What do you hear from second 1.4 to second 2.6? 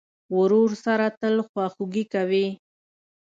خواخوږي کوې.